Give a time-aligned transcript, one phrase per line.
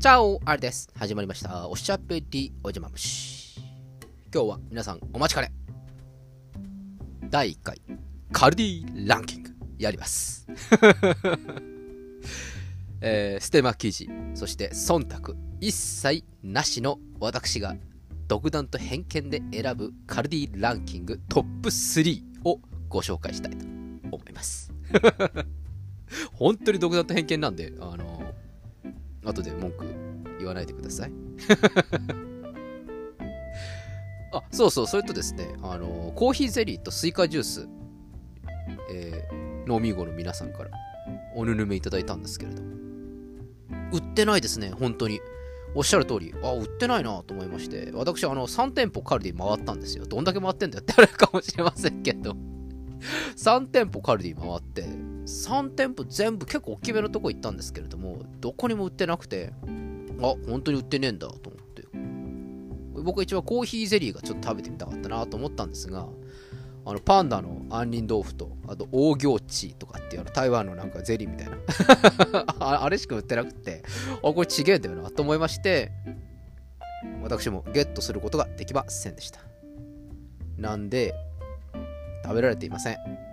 [0.00, 0.88] チャオあれです。
[0.94, 1.68] 始まりました。
[1.68, 3.60] おしゃべりおじまむし。
[4.32, 5.50] 今日は皆さんお待ちかね。
[7.28, 7.82] 第1回、
[8.30, 10.46] カルディランキング、やります。
[13.02, 17.74] えー、ステマ記事、そして忖度、一切なしの私が
[18.28, 23.66] 独断と偏見で選ぶカルディランキングトップ3をご紹介したいと
[24.12, 24.72] 思います。
[26.34, 28.07] 本当に独断と偏見なんで、あの
[29.28, 29.86] 後で文句
[30.38, 31.12] 言わないでください。
[34.32, 37.68] あ、そうそう、それとですね、あのコーヒーゼリーとスイカジュース、
[38.92, 40.70] えー、飲み子の皆さんから
[41.34, 42.68] おぬぬめいただいたんですけれども、
[43.92, 45.20] 売ってないですね、本当に。
[45.74, 50.06] おっしゃる通り、あ、売ってないなと思いまして、私、あの、3店舗カルディ回ったんですよ。
[50.06, 52.36] どんだけ回ってんだよってあるかもしれませんけど、
[53.36, 54.88] 3店舗カルディ回って、
[55.28, 59.52] 3店舗全部結構大きめのとこ行ったんですけれども、どこにも売ってなくて、
[60.22, 61.84] あ、本当に売ってねえんだと思って。
[63.02, 66.08] 僕は一番コーヒーゼリーがちょっと食べてみたかったなと思ったんですが、
[66.86, 71.56] あのパンダの杏仁豆腐と、あと大行地とかっていうあの台湾のなんかゼリーみたいな
[72.58, 73.82] あ、あれしか売ってなくて、
[74.22, 75.92] あ、これちげえんだよなと思いまして、
[77.22, 79.40] 私もゲットすることができませんでした。
[80.56, 81.14] なんで、
[82.24, 83.27] 食べられていません。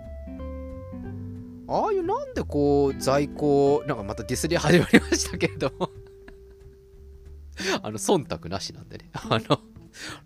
[1.68, 5.70] ああいうなんでこう在庫なんかまたディスり始まりましたけれど。
[5.78, 5.90] も
[7.82, 9.10] あの忖度なしなんでね。
[9.14, 9.60] あの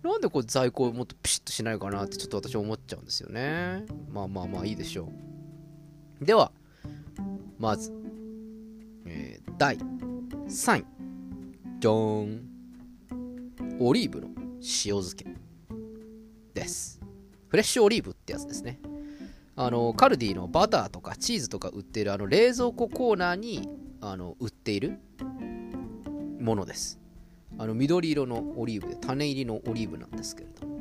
[0.03, 3.87] なんでこう在庫をもっとピシッとしないかなってちょっと私思っちゃうんですよね。
[4.11, 5.13] まあまあまあいいでしょ
[6.21, 6.25] う。
[6.25, 6.53] では
[7.59, 7.93] まず、
[9.07, 10.85] えー第3位。
[11.79, 12.51] じゃーん
[13.79, 14.29] オリーブの
[14.61, 15.27] 塩漬け
[16.53, 17.01] です。
[17.49, 18.81] フレッシュオリーブってやつですね。
[19.63, 23.69] あのカルディのバターとかチーズとか売っているあの冷蔵庫コーナーに
[24.01, 24.99] あの売っている
[26.41, 26.99] ものです。
[27.59, 30.81] あの緑色のオリーブで種入りのオリーブなんですけれども。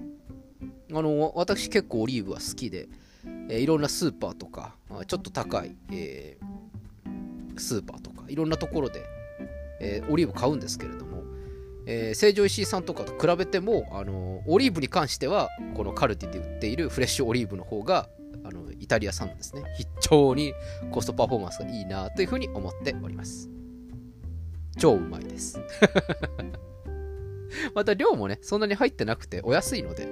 [0.93, 2.87] あの私結構オリーブは好きで、
[3.49, 9.03] えーいろんなスーパーとかあちょっと高い、えースーパーとかいろんなところで、
[9.81, 11.23] えーオリーブ買うんですけれども、
[11.85, 18.07] えー成城石井さんとかと比べてもあのオリーブに関してはこのカルディで売っているフレッシュオリーブの方が
[18.45, 20.53] あのイタリア産ですね非常に
[20.91, 23.49] コストパフォーマンスがいいなというふうに思っております。
[24.77, 25.59] 超うまいです。
[27.73, 30.07] また量もねそんなに入ってなくてお安いので、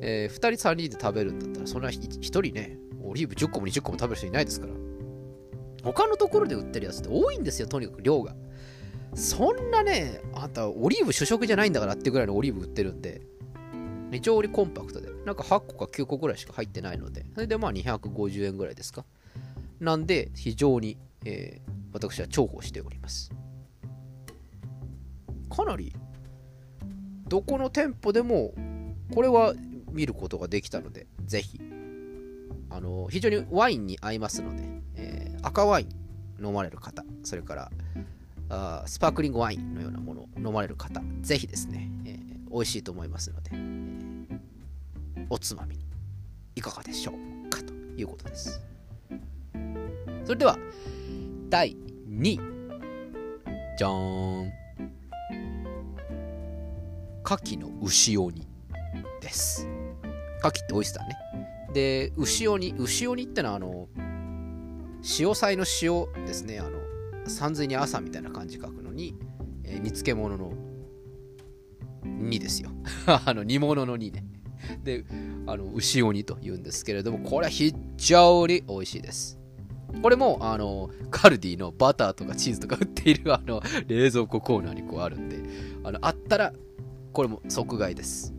[0.00, 4.72] え2人3人で食べるんだったらそんな1人ねオリーブ10個も20個も食べる人いないですから。
[5.82, 8.34] 他のところで売ってるやつって多いんですよとにかく量が。
[9.14, 13.22] そんなねあんたオリーブ主食じゃないんだからってぐらいのオリーブ売ってるんで
[14.10, 19.04] 非常にコンパクトでなんか8個か9個ぐらいしか入ってないのでそれでまあ250円ぐらいですか。
[19.80, 23.30] なんで非常に、えー私は重宝しております。
[25.48, 25.94] かなり
[27.26, 28.52] どこの店舗でも
[29.14, 29.54] これは
[29.92, 31.60] 見ることができたのでぜひ。
[32.68, 34.62] あの非常にワインに合いますので、
[34.96, 37.70] えー赤ワイン飲まれる方それから
[38.48, 43.50] あスパークリングワインのようなものを飲まれる方ぜひですね、えー美味しいと思いますので、
[45.28, 45.84] おつまみに。
[46.54, 47.62] いかがでしょうか？
[47.62, 48.60] ということです。
[50.24, 50.58] それでは
[51.50, 51.76] 第
[52.08, 52.40] 2位
[53.78, 54.52] じゃーん。
[57.24, 58.46] 牡蠣の牛鬼
[59.20, 59.68] です。
[60.38, 61.16] 牡蠣ってオイスターね。
[61.74, 63.88] で牛鬼牛鬼ってのはあの
[65.02, 66.60] 潮菜の塩ですね。
[66.60, 66.78] あの
[67.26, 69.14] 三髄に朝みたいな感じ書くのに、
[69.64, 70.52] えー煮付け物の
[72.04, 72.70] 2ですよ。
[73.26, 74.24] あの煮物の2ね。
[74.82, 75.04] で
[75.46, 79.38] あの牛鬼と言うんですけれどもこれは非常に美味しいです。
[80.02, 85.38] これもあのカルディのバターとかチーズとか売っているあの冷蔵庫コーナーにこうあるんで
[85.84, 86.52] あのあったら
[87.12, 88.34] これも即買いです。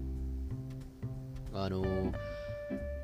[1.53, 1.81] あの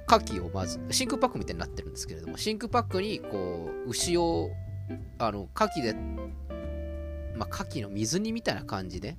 [0.07, 4.52] 牡蠣をまず真空パックみたいになってるんですけれども真空パックにこう牛を
[5.18, 5.93] あの牡蠣で
[7.35, 9.17] まあ牡蠣の水煮みたいな感じで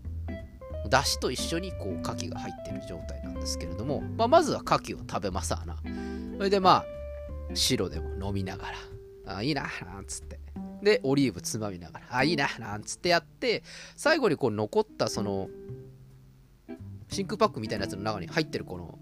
[0.89, 5.77] だしと一緒にこう牡蠣が入ってる状態んですけれども、まあ、まずは牡蠣を食べますわな。
[6.37, 6.85] それでまあ
[7.55, 8.69] 白でも飲みなが
[9.27, 10.41] らあいいななんつって。
[10.83, 13.63] でオリーブつまみながらあいいななんつってやって
[13.97, 15.49] 最後にこう残ったその
[17.09, 18.99] 真空パックみたいなやつの中に入ってるこの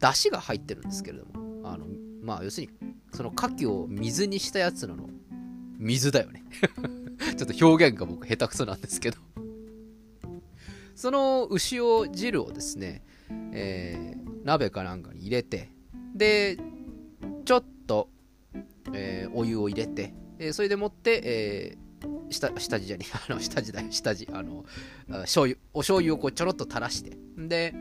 [0.00, 1.86] 出汁が入ってるんですけれどもあの
[2.22, 2.72] まあ要するに
[3.12, 5.08] その牡蠣を水にしたやつのの
[5.78, 6.42] 水だよね。
[7.36, 9.18] ちょっと表現が僕下手くそなんですけど。
[10.96, 13.04] その牛尾汁をですね、
[13.52, 15.70] えー鍋かなんかに入れて
[16.14, 16.56] で
[17.44, 18.08] ちょっと、
[18.92, 21.88] えーお湯を入れて、えーそれでもって、えー
[22.30, 24.64] 下下地じゃね あの下地だよ下地あの
[25.10, 27.74] あ醤油お醤油をこうちょろっと垂らしてで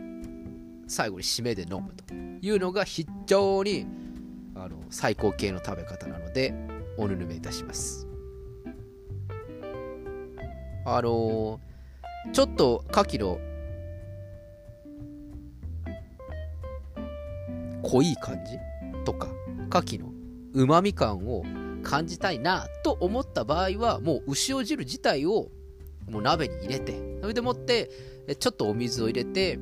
[0.87, 3.85] 最後に締めで飲むというのが非常に
[4.55, 6.53] あの最高級の食べ方なので
[6.97, 8.07] おぬるめいたします。
[10.85, 11.67] あのー
[12.33, 13.39] ちょっと牡蠣の
[17.83, 18.57] 濃い感じ
[19.05, 19.27] とか
[19.69, 20.11] 牡蠣の
[20.53, 21.43] うまみ感を
[21.83, 25.49] 感じたいなと思った場合はもう牛尾汁自体を
[26.09, 27.89] もう鍋に入れてそれでもって
[28.39, 29.59] ちょっとお水を入れて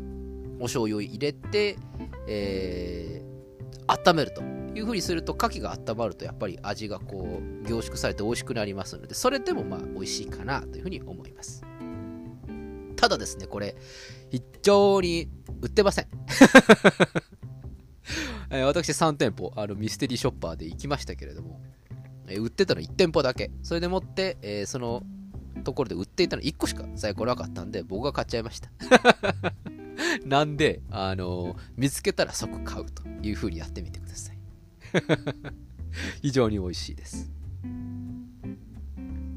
[0.59, 1.77] お醤油を入れて、
[2.27, 3.25] えー
[3.87, 11.63] 温めるというふうにすると牡蠣が温まるとやっぱり味がこう凝縮されて美味しくなりますのでそれでもまあ美味しいかなというふうに思います。
[12.95, 13.75] ただですねこれ
[14.31, 15.29] 非常に
[15.61, 16.07] 売ってません。
[18.49, 21.61] えー私3店舗あのミステリーショッパーで行きましたけれども、
[22.27, 23.51] えー売ってたの1店舗だけ。
[23.63, 25.03] それでもって、えーその
[25.63, 28.69] ところで売っていたの1個しか在庫なかったんで僕が買っちゃいました。
[30.25, 34.37] なんで、あの見つけたら即買うという風にやってみてください。
[36.21, 37.31] 非常に美味しいです。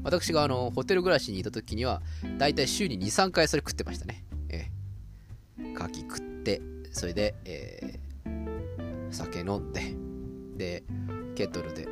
[0.03, 2.01] 私があのホテル暮らしにいた時には
[2.37, 4.23] だいたい週に23回それ食ってましたね。
[4.49, 4.69] え
[5.59, 6.61] え牡蠣食って
[6.91, 8.08] それで、えー
[9.11, 9.81] 酒飲んで
[10.57, 10.83] で
[11.35, 11.87] ケトルで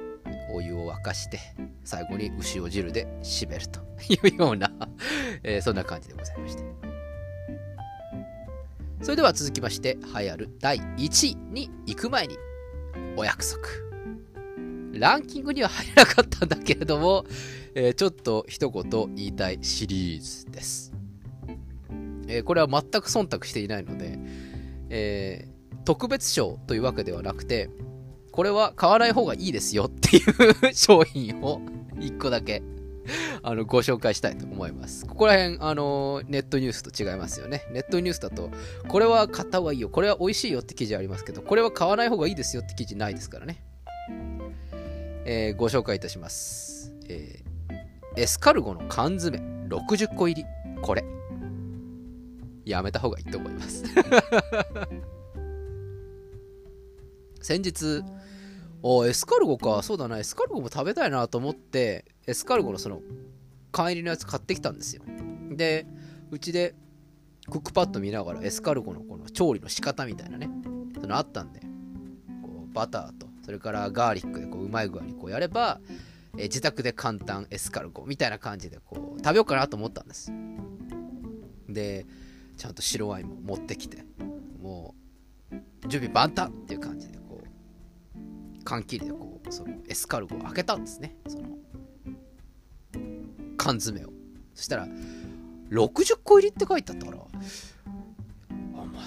[0.54, 1.40] お湯を沸かして
[1.84, 3.88] 最後に牛尾汁で締めると。
[4.10, 4.72] いうような、
[5.44, 6.64] えーそんな感じでございました
[9.02, 12.38] それでは続きまして流行る第1位に行く前に
[13.16, 13.58] お約束。
[14.94, 17.26] ランキングには入らなかったんだけれども、
[17.76, 20.94] えーちょっと一言言いたいシリーズです、
[22.28, 24.18] えーこれは全く忖度していないので、
[24.90, 25.57] えー
[25.88, 27.70] 特別賞というわけではなくて
[28.34, 31.62] これは買わない方がいいですよっていう商品を
[31.96, 32.62] 1個だけ
[33.42, 35.06] あのご紹介したいと思います。
[35.06, 37.66] ここら辺、あのネットニュースと違いますよね。
[37.72, 38.52] ネットニュースだと、
[38.90, 43.64] これは買った方がいいよ、これは美味しいよって記事ありますけど、これは買わない方がいいですよって記事ないですからね。
[45.24, 46.94] えーご紹介いたします。
[47.08, 49.38] えーエスカルゴの缶詰
[49.70, 50.48] 60個入り。
[50.82, 51.06] これ。
[52.66, 53.86] やめた方がいいと思います。
[57.42, 58.04] 先日、
[58.84, 63.02] おエスカルゴか、そうだな、エスカルゴも食べたいなと思って、エスカルゴのその、
[63.72, 65.04] 缶入りのやつ買ってきたんですよ。
[65.52, 65.88] で、
[66.32, 66.76] うちで
[67.50, 70.50] クックパッド見ながらエスカルゴのこの調理の仕方みたいなね、
[71.00, 71.62] そのあったんで、
[72.42, 75.80] こうバターと、それからガーリックでこううまい具合にこうやれば、
[76.38, 80.32] えー自宅で簡単エスカルゴみたいな感じでこう食べようかなと思ったんです。
[81.68, 82.06] で、
[82.58, 84.04] ちゃんと白ワインも持ってきて、
[84.62, 84.94] も
[85.52, 85.56] う、
[85.88, 87.18] 準備万端っていう感じで
[88.68, 91.16] 缶切りでこうそのエスカルゴを開けたんですね。
[91.26, 91.46] その
[93.56, 94.10] 缶詰を。
[94.54, 94.88] そしたら
[95.70, 97.26] 60個入りって書いてあったからあ
[98.76, 99.06] まあ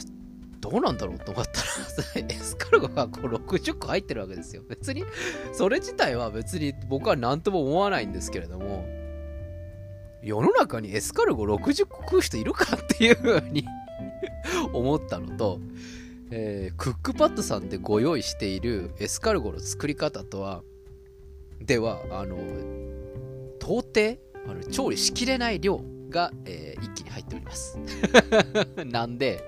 [0.61, 4.63] どうなんだろうと思ったら エスカルゴがこう60個入ってるわけですよ。
[4.67, 5.05] 別に
[5.53, 8.87] それ自体は別に僕は何とも思わないんですけれども
[10.23, 13.67] 世の中にエスカルゴ60個食う人いるかっていうふうに
[14.73, 15.61] 思ったのと
[16.31, 20.63] えークックパッドさんでご用意しているエスカルゴの作り方とは
[21.61, 22.37] ではあの
[23.61, 24.19] 到底
[24.49, 27.79] あの調理しきれない量が、えー一気に入っております。
[28.87, 29.45] なんで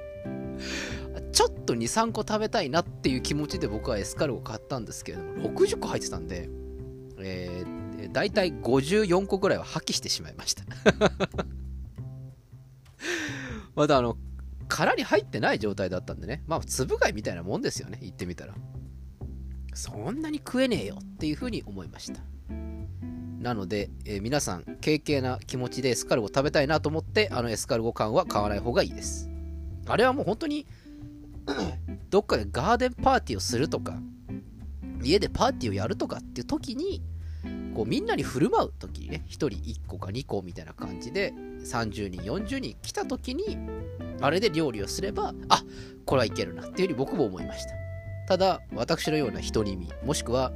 [1.32, 6.50] ちょっと23個食べたいなっていう気持ちで僕はエスカルゴ買ったんですけれども60個入ってたんで、
[7.18, 10.64] えー、だいたい54個ぐらいは破棄してしまいました。
[13.74, 14.18] またあの
[14.72, 16.42] 殻に入ってない状態だったんでね。
[16.46, 17.98] まあ粒貝みたいなもんですよね。
[18.00, 18.54] 言ってみたら。
[19.74, 22.20] そんなに食えねえよっていうふうに思いました。
[23.38, 29.28] なので、えー皆さん軽々な気持ちでエスカルゴ食べたいなと思ってあのエスカルゴ缶は買わない方がいいです。
[29.86, 30.66] あれはもう本当に
[32.08, 34.00] どっかでガーデンパーティーをするとか
[35.02, 37.02] 家でパーティーをやるとかっていう時に
[37.74, 41.32] こうみんなに振る舞う時ね1人1個か2個みたいな感じで
[41.64, 43.58] 30人40人来た時に
[44.20, 45.62] あれで料理をすればあ
[46.04, 47.82] これはいけるなっていうふうに僕も思いました。
[48.28, 50.52] ただ私のような独り身もしくは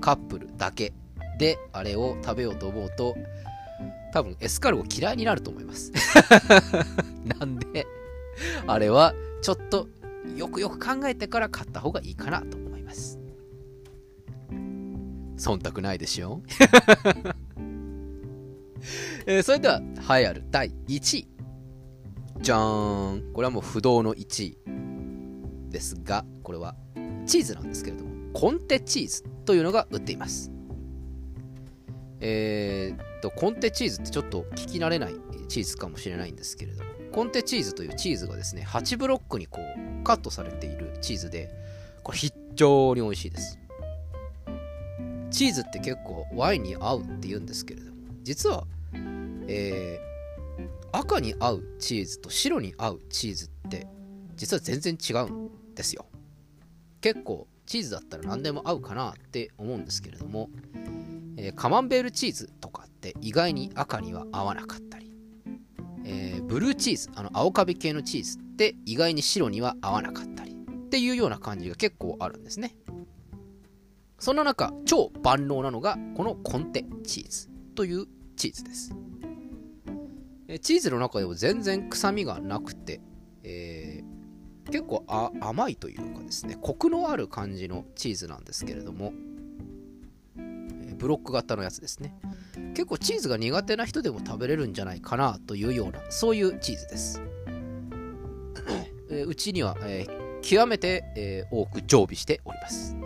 [0.00, 0.92] カップルだけ
[1.38, 3.16] であれを食べようと思うと
[4.12, 5.92] 多分エスカルゴ嫌いになると思います。
[7.24, 7.86] なんで
[8.66, 9.88] あれはちょっと
[10.36, 12.65] よくよく考えてから買った方がいいかなと。
[15.36, 16.42] 忖度ないでしょ？
[19.26, 21.28] えーそれでは栄えある第1位。
[22.40, 24.58] じゃーんこれはもう不動の1位
[25.70, 26.76] ですがこれは
[27.26, 30.52] チーズなんですけれどもコンテチーズというのが売っています。
[32.20, 35.14] えーっと、コンテチーズってちょっと聞き慣れない
[35.48, 41.50] チーズかもしれないんですけれども、コンテチーズというチーズがですね、8ブロックにこうカットされているチーズで、
[42.02, 43.58] これ非常に美味しいです。
[45.36, 48.64] チーズって結構ワインに合うって言うんですけれども、実は、
[49.46, 53.86] えー、赤に合うチーズと白に合うチーズって
[54.36, 56.06] 実は全然違うんですよ。
[57.02, 60.48] 結構チーズだったら何でも合うかなって思うんですけれども、
[61.36, 65.12] えー、カマンベールチーズとかって意外に赤には合わなかったり、
[66.06, 72.74] えー、ブルーチーズあの青カビ系のチーズって意外に白には合わなかったりっていうような感じが結構あるんですね
[74.18, 78.06] そんな中超万能なのがこのコンテチーズという
[78.36, 78.94] チーズです。
[80.62, 83.00] チーズの中でも全然臭みがなくて、
[83.42, 85.04] えー、結構
[85.40, 89.12] 甘いというかですねコクのある感じのチーズなんですけれども
[90.96, 92.16] ブロック型のやつですね。
[92.74, 97.22] 結構チーズが苦手な人でも食べれるんじゃないかなというようなそういうチーズです。
[99.08, 102.96] うちには、えー、極めて、えー、多く常備しております。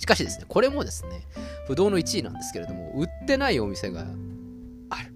[0.00, 1.26] しかしですねこれもですね
[1.66, 5.12] 不動の1位なんですけれども売ってないお店がある、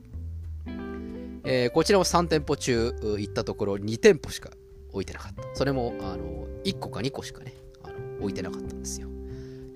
[1.45, 4.51] えー、こちらも3店舗中行ったところ2店舗しか
[4.93, 5.43] 置いてなかった。
[5.55, 9.09] それもあの1個か2個しかねあの置いてなかったんですよ。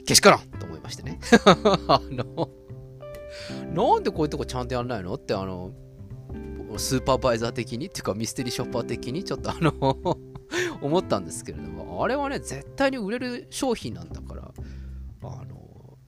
[0.06, 1.18] けしからんと思いましてね。
[1.88, 2.48] あの、
[3.74, 5.72] なんでこういうとこちゃんとやんないのって、あの、
[6.76, 9.72] スーパーバイザー的にっていうかミステリーショッパー的にちょっとあの
[10.80, 14.17] 思ったんですけれども、あれはね、絶対に売れる商品なんだ、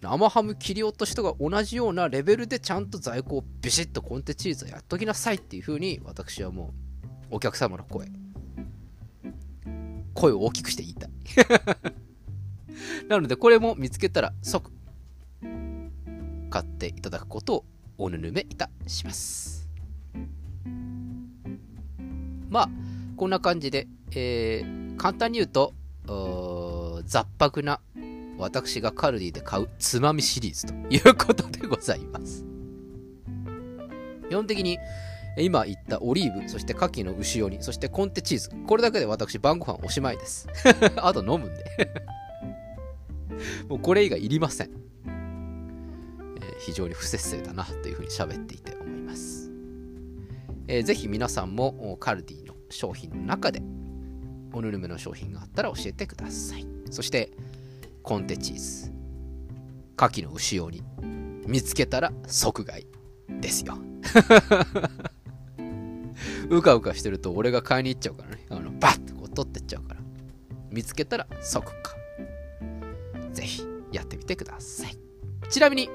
[0.00, 6.73] 生ハム切り落としとか同じようなレベルでちゃんと在庫をビシッとコンテチーズをやっときなさいっていう風に私はも
[7.30, 8.09] うお客様の声
[10.14, 11.11] 声を大きくして言いたい
[13.09, 14.71] なので、これも見つけたら即
[16.50, 17.64] 買っていただくことを
[17.99, 19.69] おぬぬめいたします。
[22.49, 22.71] まあ、
[23.16, 25.75] こんな感じで、えー、簡単に言うと、
[27.07, 27.80] 雑白な
[28.40, 32.44] 私がカルディで買うつまみシリーズということでございます。
[34.28, 34.78] 基本的に
[35.37, 38.50] 今言ったオリーブ、そして牡蠣の牛寄り、そしてコンテチーズ。
[38.66, 40.49] これだけで私晩ご飯おしまいです。
[40.97, 41.64] あと飲むんで
[43.68, 44.70] もうこれ以外いりません。
[45.06, 49.50] えー、非常に不節制だなというふうに喋っていて思います。
[50.66, 53.62] えー、ぜひ皆さんもカルディの商品の中で
[54.52, 56.66] おぬるめの商品があったら教えてください。
[56.90, 57.30] そして、
[58.02, 58.92] コンテチーズ、
[59.97, 60.83] 牡蠣の牛用に
[61.47, 62.87] 見つけたら即買い
[63.40, 63.78] ですよ。
[66.50, 68.47] うかうかしてると俺が買いに行っちゃうからね。
[68.49, 70.00] あのバッとこう取ってっちゃうから。
[70.71, 71.95] 見つけたら即買
[73.33, 74.97] ぜひやってみてください。
[75.49, 75.88] ちなみに、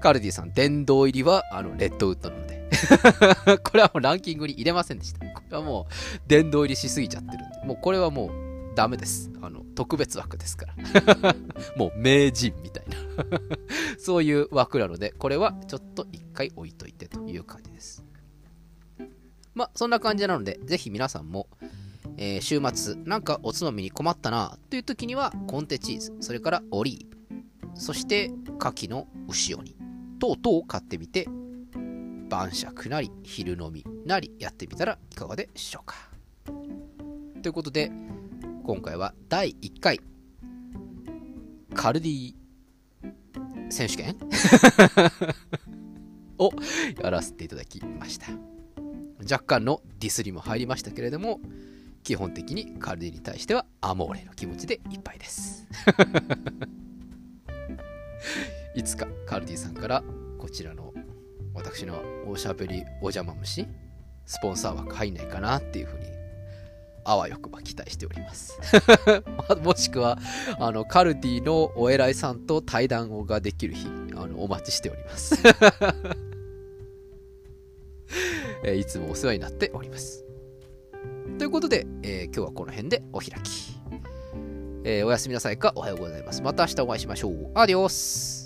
[0.00, 2.68] カルディさん、殿堂入りはあのレッドウッドなので
[3.62, 5.20] これはもうランキングに入れませんでした。
[5.26, 8.41] これはもう殿堂入りしすぎちゃってるんで、もうこれはもう
[8.74, 9.30] ダメです。
[9.40, 11.34] あの、特別枠ですから
[11.76, 12.96] もう名人みたいな
[13.98, 18.04] そういう枠なので、これはちょっと一回置いといてという感じです。
[19.54, 21.46] まあ、そんな感じなので、ぜひ皆さんも、
[22.16, 29.76] えー、週末なんかおつまみに困ったなという時にはコンテチーズそれからオリーブそして牡蠣の牛鬼
[30.20, 31.26] 等々を買ってみて
[32.28, 35.96] 晩酌なり昼飲みなりやってみたらいかがでしょうか
[37.42, 37.90] ということで
[38.64, 39.98] 今回は第1回。
[41.74, 42.34] カルディ
[43.70, 44.16] 選手権？
[46.38, 46.50] を
[47.02, 48.28] やらせていただきました。
[49.28, 51.40] 若干のディスりも入りましたけれども
[52.04, 55.66] 基本的にカルディに対してはアモーレの気持ちでいっぱいです。
[58.76, 60.04] いつかカルディさんから
[60.38, 60.94] こちらの
[61.52, 63.66] 私のおしゃべりお邪魔虫
[64.24, 66.11] スポンサー枠入んないかなっていうふうに
[67.04, 68.58] あわよくば期待しております
[69.62, 70.18] もしくは
[70.58, 75.36] あのカルディのお偉いさんと対談をができる日あのお待ちしております
[78.64, 80.24] えいつもお世話になっております
[81.38, 83.72] ということで、えー、今日はこの辺でお開き。
[84.84, 86.42] えー、おやすみなさいかおはようございます。
[86.42, 87.50] また明日お会いしましょう。
[87.54, 88.41] アディオス